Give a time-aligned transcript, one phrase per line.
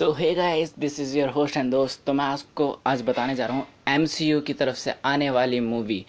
[0.00, 3.46] So hey guys this is your host and दोस्त तो मैं आपको आज बताने जा
[3.46, 6.04] रहा हूँ एम सी यू की तरफ़ से आने वाली मूवी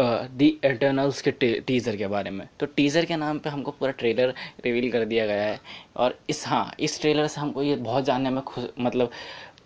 [0.00, 1.30] दी एटर्नल्स के
[1.60, 5.26] टीज़र के बारे में। तो टीज़र के नाम पे हमको पूरा ट्रेलर रिवील कर दिया
[5.26, 5.60] गया है
[5.96, 9.10] और इस हाँ इस ट्रेलर से हमको ये बहुत जानने में खुश मतलब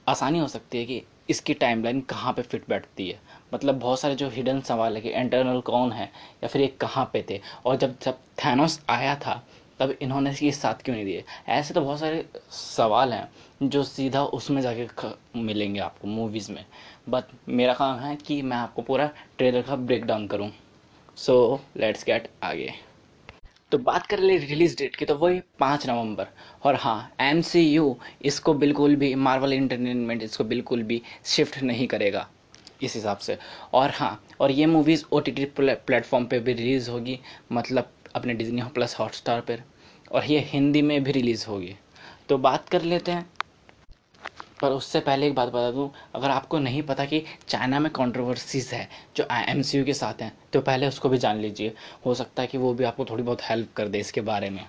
[0.09, 3.21] आसानी हो सकती है कि इसकी टाइमलाइन कहाँ पे फिट बैठती है।
[3.55, 6.11] मतलब बहुत सारे जो हिडन सवाल है कि इंटरनल कौन है
[6.43, 7.41] या फिर ये कहाँ पे थे?
[7.67, 9.43] और जब जब थैनोस आया था
[9.81, 11.25] तब इन्होंने ये साथ क्यों नहीं दिए?
[11.49, 14.87] ऐसे तो बहुत सारे सवाल हैं जो सीधा उसमें जाके
[15.37, 16.65] मिलेंगे आपको मूवीज़ में।
[17.09, 20.51] बट मेरा काम है कि मैं आपको पूरा ट्रेलर का ब्रेक डाउन करूँ।
[21.17, 22.73] सो लेट्स गेट आगे।
[23.73, 26.27] तो बात कर ले रिलीज़ डेट की तो वही पाँच नवंबर।
[26.65, 32.27] और हाँ एमसीयू इसको बिल्कुल भी मार्वल इंटरटेनमेंट इसको बिल्कुल भी शिफ्ट नहीं करेगा,
[32.83, 33.39] इस हिसाब से।
[33.75, 37.19] और हाँ और ये movies O T T platform पर भी रिलीज़ होगी
[37.53, 39.63] मतलब अपने डिजनी प्लस हॉटस्टार पर,
[40.13, 41.77] और ये हिंदी में भी रिलीज़ होगी।
[42.29, 43.29] तो बात कर लेते हैं।
[44.63, 48.69] पर उससे पहले एक बात बता दूँ, अगर आपको नहीं पता कि चाइना में कंट्रोवर्सीज
[48.73, 51.73] है, जो एम के साथ हैं तो पहले उसको भी जान लीजिए।
[52.07, 54.65] हो सकता है कि वो भी आपको थोड़ी बहुत हेल्प कर दे इसके बारे में।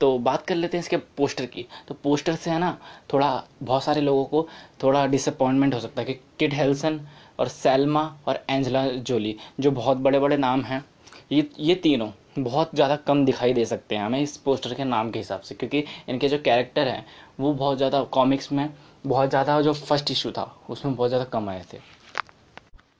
[0.00, 2.76] तो बात कर लेते हैं इसके पोस्टर की। तो पोस्टर से है ना,
[3.12, 4.46] थोड़ा, बहुत सारे लोगों को
[4.82, 7.00] थोड़ा डिसअपॉइंटमेंट हो सकता है कि किड हेल्सन
[7.38, 10.84] और सेल्मा और एंजला जोली जो बहुत बड़े बड़े नाम हैं,
[11.32, 15.10] ये ये तीनों। बहुत ज़्यादा कम दिखाई दे सकते हैं हमें इस पोस्टर के नाम
[15.10, 17.04] के हिसाब से, क्योंकि इनके जो कैरेक्टर हैं,
[17.40, 18.68] वो बहुत ज़्यादा कॉमिक्स में
[19.06, 21.78] बहुत ज़्यादा जो फ़र्स्ट इशू था, उसमें बहुत ज़्यादा कम आए थे।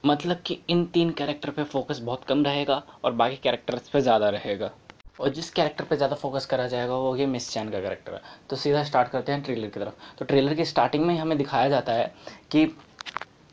[0.05, 4.29] मतलब कि इन तीन कैरेक्टर पे फोकस बहुत कम रहेगा और बाकी कैरेक्टर्स पे ज़्यादा
[4.31, 4.71] रहेगा।
[5.19, 8.21] और जिस कैरेक्टर पे ज़्यादा फोकस करा जाएगा, वो ये मिस चैन का कैरेक्टर है।
[8.51, 11.69] तो सीधा स्टार्ट करते हैं ट्रेलर की तरफ़। तो ट्रेलर की स्टार्टिंग में हमें दिखाया
[11.69, 12.13] जाता है
[12.51, 12.67] कि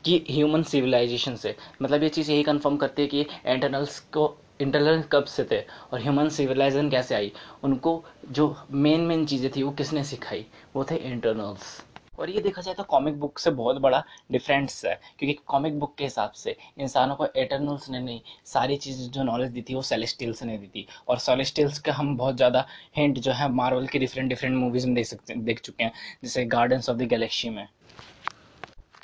[0.04, 4.26] कि ह्यूमन सिविलाइजेशन से मतलब ये चीज़ यही कंफर्म करती है कि एंटरनल्स को
[4.60, 5.60] इंटरनल कब से थे
[5.92, 7.32] और ह्यूमन सिविलाइजेशन कैसे आई?
[7.64, 10.46] उनको जो मेन मेन चीज़ें थी, वो किसने सिखाई?
[10.76, 11.82] वो थे इंटरनल्स
[12.18, 15.94] और ये देखा जाए तो कॉमिक बुक से बहुत बड़ा डिफरेंस है, क्योंकि कॉमिक बुक
[15.98, 19.82] के हिसाब से इंसानों को एटर्नल्स ने नहीं, सारी चीज़ जो नॉलेज दी थी, वो
[19.82, 23.98] सेलेस्टियल्स ने दी थी। और सेलेस्टियल्स का हम बहुत ज़्यादा हिंट जो है मार्वल के
[23.98, 25.92] डिफरेंट डिफरेंट मूवीज़ में देख सकते, देख चुके हैं,
[26.22, 27.66] जैसे गार्डन्स ऑफ़ द गैलेक्सी में।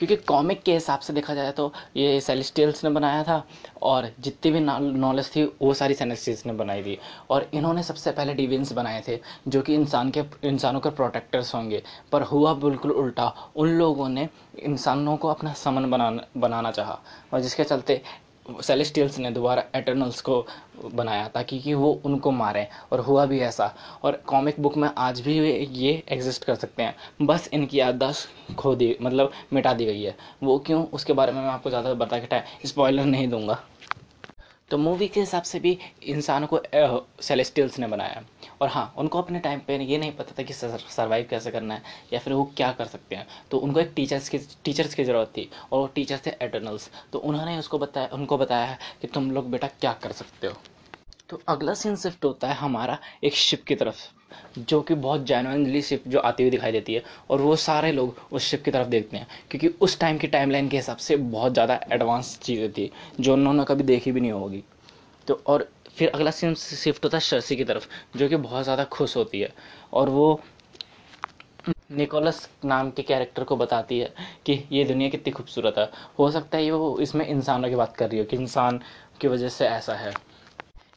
[0.02, 3.42] क्योंकि कॉमिक के हिसाब से देखा जाए तो ये सेलेस्टियल्स ने बनाया था
[3.82, 6.98] और जितनी भी नॉलेज थी, वो सारी सेलेस्टियल्स ने बनाई थी।
[7.30, 9.18] और इन्होंने सबसे पहले डिवियंस बनाए थे,
[9.48, 11.82] जो कि इंसान के, इंसानों के प्रोटेक्टर्स होंगे।
[12.12, 16.98] पर हुआ बिल्कुल उल्टा, उन लोगों ने इंसानों को अपना समन बनाना बनाना चाहा।
[17.34, 18.00] और जिसके चलते
[18.46, 20.44] सेलेस्टियल्स ने दोबारा एटर्नल्स को
[20.84, 23.72] बनाया ताकि कि वो उनको मारें, और हुआ भी ऐसा।
[24.02, 28.74] और कॉमिक बुक में आज भी ये एग्जिस्ट कर सकते हैं। बस इनकी याददाश्त खो
[28.74, 30.84] दी मतलब मिटा दी गई है। वो क्यों?
[30.84, 33.58] उसके बारे में मैं आपको ज़्यादा बता के स्पॉयलर नहीं दूँगा।
[34.70, 36.60] तो मूवी के हिसाब से भी इंसान को
[37.22, 38.22] सेलेस्टियल्स ने बनाया।
[38.62, 41.82] और हाँ उनको अपने टाइम पे ये नहीं पता था कि सर्वाइव कैसे करना है
[42.12, 45.32] या फिर वो क्या कर सकते हैं। तो उनको एक टीचर्स की टीचर्स की ज़रूरत
[45.36, 49.30] थी और वो टीचर्स थे एटर्नल्स तो उन्होंने उसको बताया, उनको बताया है कि तुम
[49.30, 50.54] लोग बेटा क्या कर सकते हो।
[51.28, 54.00] तो अगला सीन शिफ्ट होता है हमारा एक शिप की तरफ़,
[54.58, 58.20] जो कि बहुत जेनुअनली शिप जो आती हुई दिखाई देती है और वो सारे लोग
[58.32, 61.52] उस शिप की तरफ़ देखते हैं। क्योंकि उस टाइम की टाइमलाइन के हिसाब से बहुत
[61.52, 62.90] ज़्यादा एडवांस चीज़ें थी,
[63.20, 64.62] जो उन्होंने कभी देखी भी नहीं होगी।
[65.26, 67.86] तो और फिर अगला सीन शिफ्ट होता है शर्सी की तरफ़,
[68.16, 69.52] जो कि बहुत ज़्यादा खुश होती है।
[69.92, 70.40] और वो
[71.92, 74.12] निकोलस नाम के कैरेक्टर को बताती है
[74.46, 75.88] कि ये दुनिया कितनी खूबसूरत है।
[76.18, 78.80] हो सकता है ये वो इसमें इंसानों की बात कर रही हो, कि इंसान
[79.20, 80.12] की वजह से ऐसा है।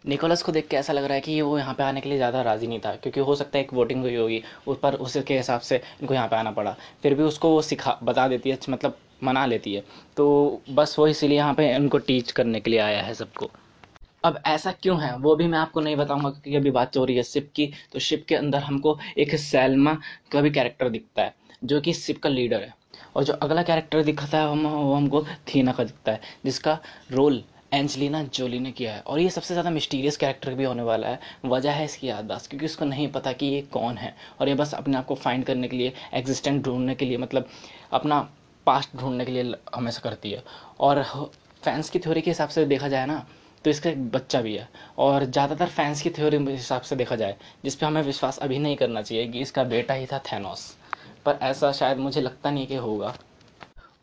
[0.06, 2.18] निकोलस को देख के ऐसा लग रहा है कि वो यहाँ पे आने के लिए
[2.18, 5.38] ज़्यादा राज़ी नहीं था, क्योंकि हो सकता है एक वोटिंग हुई होगी, उस पर उसके
[5.38, 8.58] हिसाब से इनको यहाँ पे आना पड़ा। फिर भी उसको वो सिखा, बता देती है
[8.70, 9.84] मतलब मना लेती है।
[10.18, 13.50] तो बस वो इसीलिए यहाँ पे उनको टीच करने के लिए आया है सबको।
[14.26, 15.16] अब ऐसा क्यों है?
[15.18, 18.00] वो भी मैं आपको नहीं बताऊँगा क्योंकि अभी बात हो रही है शिप की। तो
[18.00, 19.98] शिप के अंदर हमको एक सैलमा
[20.32, 22.74] का भी कैरेक्टर दिखता है, जो कि शिप का लीडर है।
[23.16, 26.80] और जो अगला कैरेक्टर दिखता है, हम, वो हमको थीना का दिखता है, जिसका
[27.12, 27.44] रोल
[27.74, 31.20] एंजलिना जोली ने किया है। और ये सबसे ज़्यादा मिस्टीरियस कैरेक्टर भी होने वाला है।
[31.46, 34.74] वजह है इसकी याददाश्त, क्योंकि उसको नहीं पता कि ये कौन है। और ये बस
[34.74, 37.50] अपने आप को फाइंड करने के लिए एग्जिस्टेंट ढूँढने के लिए मतलब
[37.94, 38.20] अपना
[38.68, 40.44] पास्ट ढूँढने के लिए हमेशा करती है।
[40.80, 41.04] और
[41.64, 43.26] फैंस की थ्योरी के हिसाब से देखा जाए ना
[43.66, 44.68] तो इसका एक बच्चा भी है।
[44.98, 47.36] और ज़्यादातर फैंस की थ्योरी के हिसाब से देखा जाए,
[47.66, 50.76] जिस पर हमें विश्वास अभी नहीं करना चाहिए कि इसका बेटा ही था थैनोस
[51.26, 53.18] पर ऐसा शायद मुझे लगता नहीं कि होगा।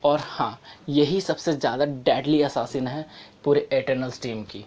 [0.03, 3.07] और हाँ यही सबसे ज़्यादा डेडली असासिन है
[3.45, 4.65] पूरे एटर्नल्स टीम की।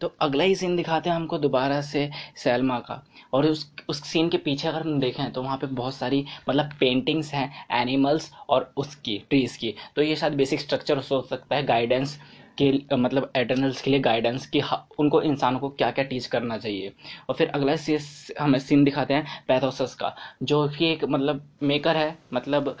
[0.00, 3.02] तो अगला ही सीन दिखाते हैं हमको दोबारा से सैलमा का।
[3.34, 6.76] और उस उस सीन के पीछे अगर हम देखें तो वहाँ पे बहुत सारी मतलब
[6.80, 11.64] पेंटिंग्स हैं एनिमल्स और उसकी ट्रीज़ की। तो ये शायद बेसिक स्ट्रक्चर हो सकता है
[11.66, 12.18] गाइडेंस
[12.60, 14.62] के मतलब एटर्नल्स के लिए गाइडेंस कि
[14.98, 16.92] उनको इंसानों को क्या क्या टीच करना चाहिए।
[17.28, 17.98] और फिर अगला सी
[18.40, 22.76] हमें सीन दिखाते हैं पैथोसस का, जो कि एक मतलब मेकर है मतलब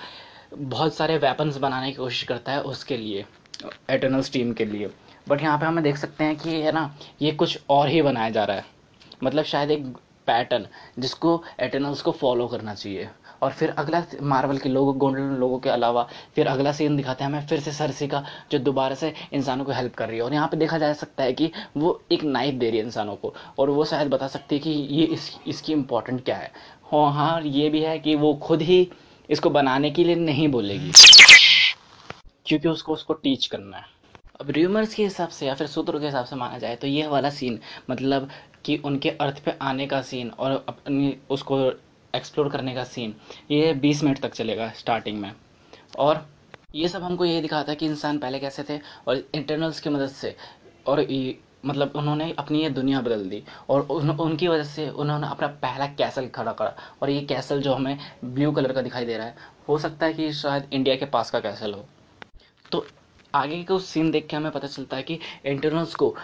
[0.54, 3.24] बहुत सारे वेपन्स बनाने की कोशिश करता है उसके लिए
[3.90, 4.90] एटर्नल्स टीम के लिए।
[5.28, 8.30] बट यहाँ पे हमें देख सकते हैं कि, है ना, ये कुछ और ही बनाया
[8.30, 8.64] जा रहा है।
[9.22, 9.86] मतलब शायद एक
[10.26, 10.66] पैटर्न
[10.98, 13.08] जिसको एटर्नल्स को फॉलो करना चाहिए।
[13.42, 16.06] और फिर अगला मार्वल के लोगों गोल्डन लोगों के अलावा
[16.36, 19.72] फिर अगला सीन दिखाते हैं हमें, फिर से सरसी का, जो दोबारा से इंसानों को
[19.72, 22.54] हेल्प कर रही है। और यहाँ पे देखा जा सकता है कि वो एक नाइफ
[22.54, 25.72] दे रही है इंसानों को, और वो शायद बता सकती है कि ये इस, इसकी
[25.72, 26.50] इम्पोर्टेंट क्या है।
[26.92, 28.88] हाँ हाँ ये भी है कि वो खुद ही
[29.28, 30.92] इसको बनाने के लिए नहीं बोलेगी,
[32.46, 33.92] क्योंकि उसको उसको टीच करना है।
[34.40, 37.06] अब र्यूमर्स के हिसाब से या फिर सूत्रों के हिसाब से माना जाए तो ये
[37.06, 37.58] वाला सीन
[37.90, 38.28] मतलब
[38.64, 41.58] कि उनके अर्थ पे आने का सीन और अपनी उसको
[42.14, 43.14] एक्सप्लोर करने का सीन
[43.50, 45.32] ये बीस मिनट तक चलेगा स्टार्टिंग में।
[45.98, 46.26] और
[46.74, 48.78] ये सब हमको ये दिखाता है कि इंसान पहले कैसे थे
[49.08, 50.36] और इंटरनल्स की मदद से
[50.86, 51.06] और
[51.66, 55.86] मतलब उन्होंने अपनी ये दुनिया बदल दी और उन, उनकी वजह से उन्होंने अपना पहला
[55.88, 59.36] कैसल खड़ा करा और ये कैसल जो हमें ब्लू कलर का दिखाई दे रहा है
[59.68, 61.84] हो सकता है कि शायद इंडिया के पास का कैसल हो।
[62.72, 62.84] तो
[63.34, 66.14] आगे का सीन देख के हमें पता चलता है कि इंटरनल्स को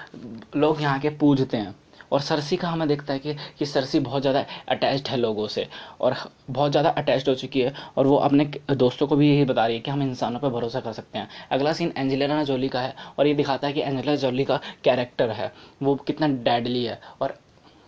[0.57, 1.75] लोग यहाँ के पूजते हैं।
[2.13, 5.67] और सरसी का हमें देखता है कि कि सरसी बहुत ज़्यादा अटैच्ड है लोगों से
[6.01, 6.17] और
[6.51, 9.77] बहुत ज़्यादा अटैच्ड हो चुकी है और वो अपने दोस्तों को भी यही बता रही
[9.77, 12.95] है कि हम इंसानों पर भरोसा कर सकते हैं। अगला सीन एंजेलिना जोली का है
[13.19, 15.53] और ये दिखाता है कि एंजेलिना जोली का कैरेक्टर है।
[15.83, 17.39] वो कितना डैडली है और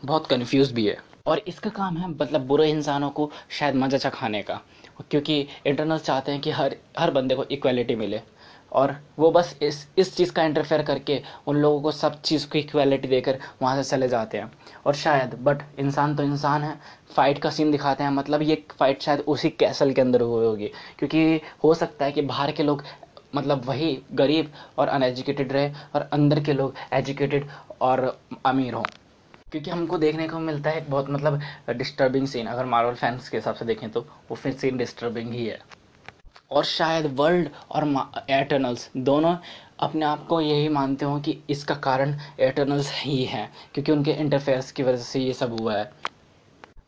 [0.02, 0.96] बहुत कन्फ्यूज़ भी है।
[1.26, 4.60] और इसका काम है मतलब बुरे इंसानों को शायद मज़ा चखाने का,
[5.10, 8.20] क्योंकि इंटरनल्स चाहते हैं कि हर हर बंदे को इक्वलिटी मिले।
[8.72, 12.58] और वो बस इस इस चीज़ का इंटरफेयर करके उन लोगों को सब चीज़ की
[12.58, 14.50] इक्वालिटी देकर वहाँ से चले जाते हैं।
[14.86, 16.78] और शायद बट इंसान तो इंसान है
[17.16, 20.70] फाइट का सीन दिखाते हैं मतलब ये फाइट शायद उसी कैसल के अंदर हुई होगी।
[20.98, 22.82] क्योंकि हो सकता है कि बाहर के लोग
[23.34, 27.48] मतलब वही गरीब और अनएजुकेटेड रहे और अंदर के लोग एजुकेटेड
[27.80, 28.00] और
[28.46, 28.84] अमीर हों।
[29.52, 31.40] क्योंकि हमको देखने को मिलता है बहुत मतलब
[31.70, 35.46] डिस्टर्बिंग सीन अगर मार्वल फैंस के हिसाब से देखें तो वो फिर सीन डिस्टर्बिंग ही
[35.46, 35.58] है।
[36.52, 37.84] और शायद वर्ल्ड और
[38.30, 39.36] एटर्नल्स दोनों
[39.80, 44.70] अपने आप को यही मानते हो कि इसका कारण एटर्नल्स ही हैं, क्योंकि उनके इंटरफेयर्स
[44.72, 45.90] की वजह से ये सब हुआ है।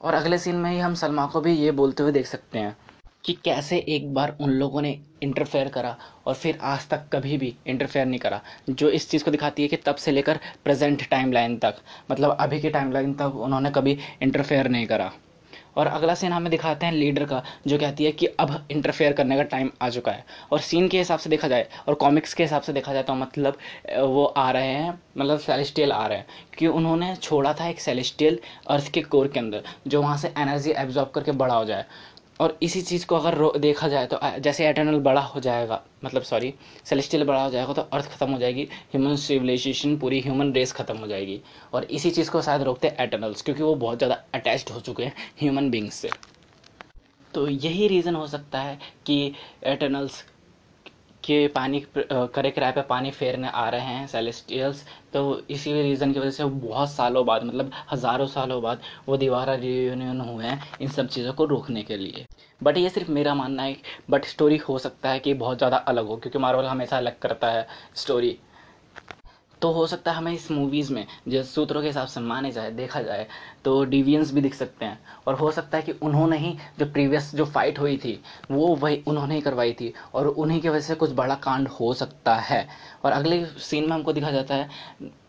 [0.01, 2.77] और अगले सीन में ही हम सलमा को भी ये बोलते हुए देख सकते हैं
[3.25, 5.97] कि कैसे एक बार उन लोगों ने इंटरफेयर करा
[6.27, 8.41] और फिर आज तक कभी भी इंटरफेयर नहीं करा,
[8.71, 11.77] जो इस चीज़ को दिखाती है कि तब से लेकर प्रेजेंट टाइम लाइन तक
[12.11, 15.13] मतलब अभी की टाइम लाइन तक उन्होंने कभी इंटरफेयर नहीं करा।
[15.77, 19.37] और अगला सीन हमें दिखाते हैं लीडर का, जो कहती है कि अब इंटरफेयर करने
[19.37, 22.43] का टाइम आ चुका है। और सीन के हिसाब से देखा जाए, और कॉमिक्स के
[22.43, 23.59] हिसाब से देखा जाए तो मतलब
[23.99, 28.39] वो आ रहे हैं मतलब सेलेस्टियल आ रहे हैं। क्योंकि उन्होंने छोड़ा था एक सेलेस्टियल
[28.69, 31.85] अर्थ के कोर के अंदर, जो वहाँ से एनर्जी एब्जॉर्ब करके बड़ा हो जाए।
[32.41, 36.53] और इसी चीज़ को अगर देखा जाए तो जैसे एटर्नल बड़ा हो जाएगा मतलब सॉरी
[36.85, 40.97] सेलेस्टियल बड़ा हो जाएगा तो अर्थ खत्म हो जाएगी ह्यूमन सिविलाइजेशन पूरी ह्यूमन रेस खत्म
[40.97, 41.41] हो जाएगी।
[41.75, 45.05] और इसी चीज़ को शायद रोकते हैं एटर्नल्स क्योंकि वो बहुत ज़्यादा अटैच्ड हो चुके
[45.05, 46.11] हैं ह्यूमन बींग्स से।
[47.35, 49.33] तो यही रीज़न हो सकता है कि
[49.65, 50.23] एटर्नल्स
[51.25, 56.21] के पानी करे किराए पे पानी फेरने आ रहे हैं सेलेस्टियल्स तो इसी रीज़न की
[56.21, 60.89] वजह से बहुत सालों बाद मतलब हज़ारों सालों बाद वो दीवारा रियूनियन हुए हैं इन
[60.91, 62.25] सब चीज़ों को रोकने के लिए।
[62.61, 63.77] बट ये सिर्फ़ मेरा मानना है
[64.11, 67.51] बट स्टोरी हो सकता है कि बहुत ज़्यादा अलग हो, क्योंकि मार्वल हमेशा अलग करता
[67.51, 68.39] है स्टोरी
[69.63, 72.71] तो हो सकता है हमें इस मूवीज़ में जो सूत्रों के हिसाब से माने जाए,
[72.73, 73.27] देखा जाए
[73.65, 77.35] तो डिवियंस भी दिख सकते हैं। और हो सकता है कि उन्होंने ही जो प्रीवियस
[77.35, 78.21] जो फाइट हुई थी,
[78.51, 81.93] वो वही उन्होंने ही करवाई थी, और उन्हीं की वजह से कुछ बड़ा कांड हो
[81.95, 82.67] सकता है।
[83.05, 84.69] और अगले सीन में हमको दिखा जाता है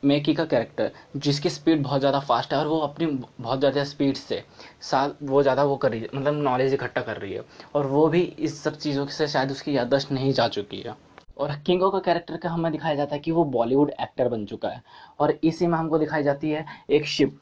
[0.05, 4.15] मेकी का कैरेक्टर जिसकी स्पीड बहुत ज़्यादा फास्ट है, और वो अपनी बहुत ज़्यादा स्पीड
[4.15, 4.43] से
[4.81, 7.43] साल, वो ज़्यादा वो कर रही है मतलब नॉलेज इकट्ठा कर रही है।
[7.75, 10.95] और वो भी इस सब चीज़ों से शायद उसकी याददाश्त नहीं जा चुकी है।
[11.37, 14.69] और किंगो का कैरेक्टर का हमें दिखाया जाता है कि वो बॉलीवुड एक्टर बन चुका
[14.69, 14.81] है।
[15.19, 17.39] और इसी में हमको दिखाई जाती है एक शिप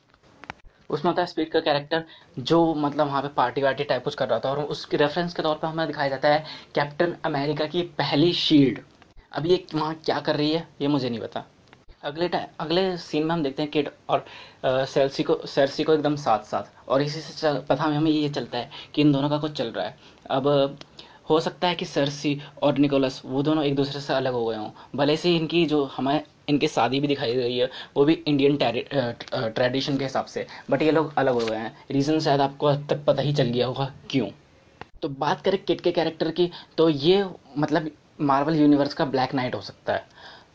[0.90, 2.04] उसमें होता है स्पीड का कैरेक्टर
[2.40, 5.44] जो मतलब वहाँ पे पार्टी वार्टी टाइप कुछ कर रहा था और उसके रेफरेंस के
[5.44, 6.44] तौर पर हमें दिखाया जाता है
[6.76, 8.80] कैप्टन अमेरिका की पहली शील्ड
[9.32, 11.44] अब ये वहाँ क्या कर रही है, ये मुझे नहीं पता।
[12.04, 12.28] अगले
[12.60, 14.26] अगले सीन में हम देखते हैं किड और
[14.66, 18.70] सेल्सी को सेल्सी को एकदम साथ साथ और इसी से पता हमें ये चलता है
[18.96, 19.98] कि इन दोनों का कुछ चल रहा है।
[20.30, 20.78] अब
[21.28, 24.58] हो सकता है कि सरसी और निकोलस वो दोनों एक दूसरे से अलग हो गए
[24.58, 28.58] हों। भले से इनकी जो हमें इनकी शादी भी दिखाई गई है, वो भी इंडियन
[28.58, 32.88] ट्रेडिशन के हिसाब से बट ये लोग अलग हो गए हैं। रीज़न शायद आपको अब
[32.90, 34.28] तक पता ही चल गया होगा, क्यों?
[35.04, 37.26] तो बात करें किट के कैरेक्टर की तो ये
[37.58, 37.90] मतलब
[38.22, 40.06] मार्वल यूनिवर्स का ब्लैक नाइट हो सकता है।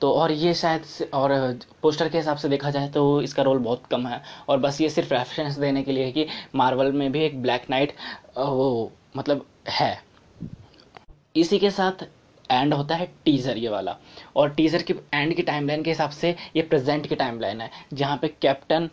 [0.01, 0.85] तो और ये शायद
[1.15, 1.33] और
[1.83, 4.89] पोस्टर के हिसाब से देखा जाए तो इसका रोल बहुत कम है। और बस ये
[4.91, 7.95] सिर्फ़ रेफरेंस देने के लिए कि मार्वल में भी एक ब्लैक नाइट
[8.39, 10.08] वो मतलब है।
[11.39, 12.07] इसी के साथ
[12.51, 13.97] एंड होता है टीज़र ये वाला।
[14.37, 18.17] और टीज़र की एंड की टाइमलाइन के हिसाब से ये प्रेजेंट की टाइमलाइन है, जहाँ
[18.17, 18.89] पे कैप्टन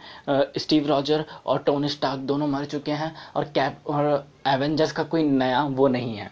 [0.58, 5.24] स्टीव रॉजर और टोनी स्टार्क दोनों मर चुके हैं और कैप और एवेंजर्स का कोई
[5.24, 6.30] नया वो नहीं है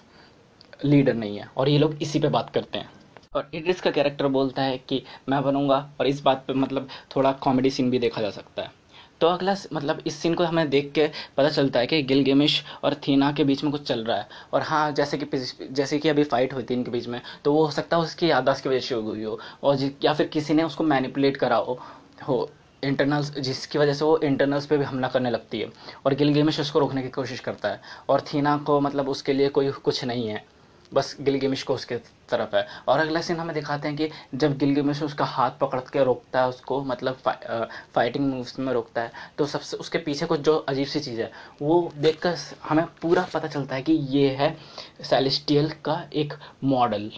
[0.85, 2.89] लीडर नहीं है। और ये लोग इसी पे बात करते हैं।
[3.35, 7.31] और इड्रिस का कैरेक्टर बोलता है कि मैं बनूँगा और इस बात पे मतलब थोड़ा
[7.41, 8.71] कॉमेडी सीन भी देखा जा सकता है।
[9.23, 12.61] तो अगला मतलब इस सीन को हमें देख के पता चलता है कि गिल गेमिश
[12.83, 15.37] और थीना के बीच में कुछ चल रहा है। और हाँ जैसे कि
[15.71, 18.29] जैसे कि अभी फाइट हुई थी इनके बीच में तो वो हो सकता है उसकी
[18.29, 21.79] याददाश्त की वजह से हुई हो, और या फिर किसी ने उसको मैनिपुलेट करा हो
[22.27, 22.49] हो
[22.83, 25.69] इंटरनल्स जिसकी वजह से वो इंटरनल्स पे भी हमला करने लगती है,
[26.05, 29.49] और गिल गेमिश उसको रोकने की कोशिश करता है, और थीना को मतलब उसके लिए
[29.49, 30.43] कोई कुछ नहीं है।
[30.93, 31.95] बस गिलगेमिश को उसके
[32.29, 36.03] तरफ़ है। और अगला सीन हमें दिखाते हैं कि जब गिलगेमिश उसका हाथ पकड़ के
[36.03, 40.25] रोकता है उसको मतलब फा, आ, फाइटिंग मूव्स में रोकता है तो सबसे उसके पीछे
[40.25, 41.31] कुछ जो अजीब सी चीज़ है
[41.61, 44.55] वो देखकर हमें पूरा पता चलता है कि ये है
[45.03, 46.33] सेलिस्टियल का एक
[46.63, 47.11] मॉडल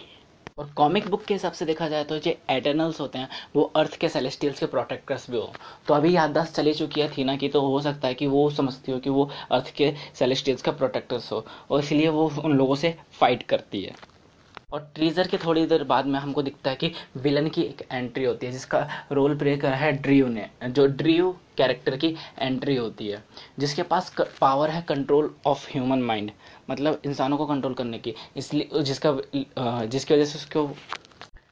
[0.58, 3.96] और कॉमिक बुक के हिसाब से देखा जाए तो जो एटर्नल्स होते हैं, वो अर्थ
[4.00, 5.52] के सेलेस्टियल्स के प्रोटेक्टर्स भी हो।
[5.88, 8.92] तो अभी याददाश्त चली चुकी है थीना की तो हो सकता है कि वो समझती
[8.92, 12.96] हो कि वो अर्थ के सेलेस्टियल्स का प्रोटेक्टर्स हो, और इसलिए वो उन लोगों से
[13.20, 13.94] फाइट करती है।
[14.72, 18.24] और ट्रीजर के थोड़ी देर बाद में हमको दिखता है कि विलन की एक एंट्री
[18.24, 23.08] होती है, जिसका रोल प्ले करा है ड्रियो ने, जो ड्रियो कैरेक्टर की एंट्री होती
[23.08, 23.22] है,
[23.58, 26.30] जिसके पास पावर है कंट्रोल ऑफ़ ह्यूमन माइंड
[26.68, 29.16] मतलब इंसानों को कंट्रोल करने की। इसलिए, जिसका
[29.86, 30.68] जिसकी वजह से उसको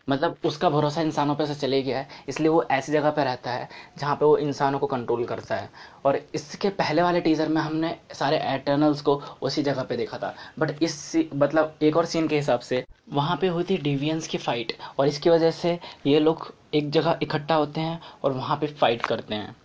[0.09, 3.51] मतलब उसका भरोसा इंसानों पर से चले गया है। इसलिए वो ऐसी जगह पर रहता
[3.51, 3.69] है,
[3.99, 5.71] जहाँ पे वो इंसानों को कंट्रोल करता है।
[6.07, 10.35] और इसके पहले वाले टीज़र में हमने सारे एटर्नल्स को उसी जगह पे देखा था।
[10.59, 14.39] बट इस मतलब एक और सीन के हिसाब से, वहाँ पे हुई थी डिवियंस की
[14.39, 18.67] फ़ाइट और इसकी वजह से ये लोग एक जगह इकट्ठा होते हैं और वहाँ पे
[18.75, 19.57] फाइट करते हैं।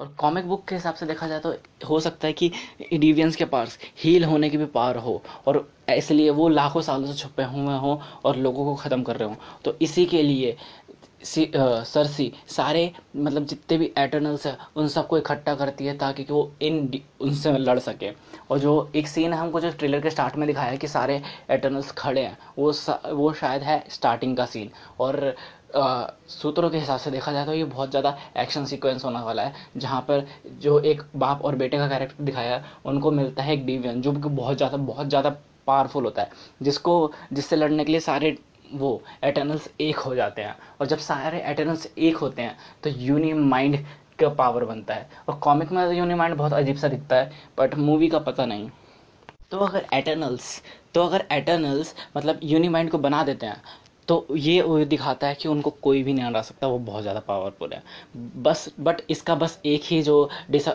[0.00, 1.54] और कॉमिक बुक के हिसाब से देखा जाए तो
[1.88, 2.50] हो सकता है कि
[2.92, 7.18] डिवियंस के पास हील होने की भी पावर हो और इसलिए वो लाखों सालों से
[7.18, 10.56] छुपे हुए हों और लोगों को ख़त्म कर रहे हों। तो इसी के लिए
[11.24, 16.24] सी आ, सरसी सारे मतलब जितने भी एटर्नल्स हैं उन सबको इकट्ठा करती है ताकि
[16.24, 18.10] कि वो इन उनसे लड़ सके।
[18.50, 21.20] और जो एक सीन है हमको जो ट्रेलर के स्टार्ट में दिखाया है कि सारे
[21.50, 22.72] एटर्नल्स खड़े हैं वो
[23.14, 25.34] वो शायद है स्टार्टिंग का सीन और
[25.72, 29.52] सूत्रों के हिसाब से देखा जाए तो ये बहुत ज़्यादा एक्शन सीक्वेंस होने वाला है,
[29.76, 30.26] जहाँ पर
[30.60, 34.12] जो एक बाप और बेटे का कैरेक्टर दिखाया है उनको मिलता है एक डिवियन जो
[34.12, 35.30] कि बहुत ज़्यादा बहुत ज़्यादा
[35.66, 36.30] पावरफुल होता है।
[36.62, 38.36] जिसको, जिससे लड़ने के लिए सारे
[38.72, 43.32] वो एटर्नल्स एक हो जाते हैं। और जब सारे एटर्नल्स एक होते हैं तो यूनि
[43.34, 43.76] माइंड
[44.18, 47.74] का पावर बनता है। और कॉमिक में यूनि माइंड बहुत अजीब सा दिखता है बट
[47.76, 48.68] मूवी का पता नहीं।
[49.50, 50.60] तो अगर एटर्नल्स
[50.94, 53.62] तो अगर एटर्नल्स मतलब यूनि माइंड को बना देते हैं
[54.10, 57.72] तो ये दिखाता है कि उनको कोई भी नहीं हरा सकता, वो बहुत ज़्यादा पावरफुल
[57.72, 57.82] है।
[58.42, 60.68] बस बट इसका बस एक ही जो डिस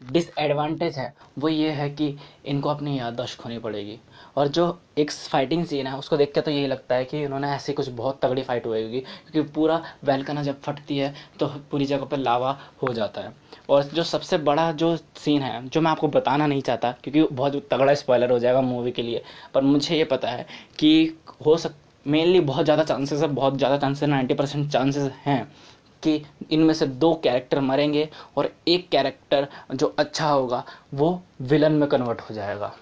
[0.00, 2.06] डिसएडवांटेज है, वो ये है कि
[2.46, 3.98] इनको अपनी याददाश्त खोनी पड़ेगी।
[4.36, 4.64] और जो
[4.98, 7.88] एक फाइटिंग सीन है, उसको देख के तो यही लगता है कि इन्होंने ऐसी कुछ
[7.90, 12.16] बहुत तगड़ी फाइट हुई होगी, क्योंकि पूरा वेलकना जब फटती है तो पूरी जगह पर
[12.18, 13.34] लावा हो जाता है।
[13.68, 17.68] और जो सबसे बड़ा जो सीन है, जो मैं आपको बताना नहीं चाहता, क्योंकि बहुत
[17.70, 19.22] तगड़ा स्पॉयलर हो जाएगा मूवी के लिए,
[19.54, 20.46] पर मुझे ये पता है
[20.78, 21.74] कि हो सक
[22.06, 25.44] मेनली बहुत ज़्यादा चांसेस है, बहुत ज़्यादा चांसेस नाइन्टी परसेंट चांसेस हैं
[26.02, 30.64] कि इनमें से दो कैरेक्टर मरेंगे और एक कैरेक्टर जो अच्छा होगा,
[30.94, 32.72] वो विलन में कन्वर्ट हो जाएगा।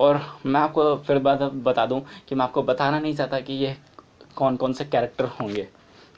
[0.00, 3.76] और मैं आपको फिर बात बता दूँ कि मैं आपको बताना नहीं चाहता कि ये
[4.36, 5.68] कौन कौन से कैरेक्टर होंगे।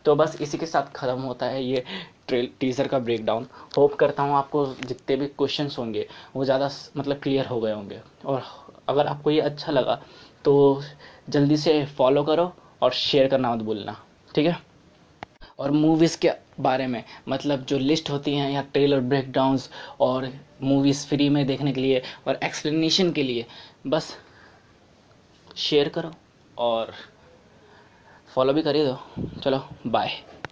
[0.05, 1.85] तो बस इसी के साथ ख़त्म होता है ये
[2.31, 6.07] टीज़र का ब्रेकडाउन होप करता हूँ आपको जितने भी क्वेश्चंस होंगे,
[6.37, 8.43] वो ज़्यादा मतलब क्लियर हो गए होंगे। और
[8.89, 10.01] अगर आपको ये अच्छा लगा
[10.45, 10.83] तो
[11.31, 12.53] जल्दी से फॉलो करो
[12.83, 13.97] और शेयर करना मत भूलना,
[14.35, 14.59] ठीक है?
[15.59, 16.31] और मूवीज़ के
[16.61, 20.31] बारे में मतलब जो लिस्ट होती हैं या ट्रेलर ब्रेकडाउंस और
[20.63, 23.47] मूवीज़ फ्री में देखने के लिए और एक्सप्लेनेशन के लिए,
[23.87, 24.17] बस
[25.57, 26.11] शेयर करो
[26.59, 26.93] और
[28.35, 30.11] फॉलो भी करिए दो चलो बाय